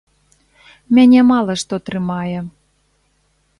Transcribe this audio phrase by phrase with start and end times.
[0.99, 2.37] Мяне мала што трымае.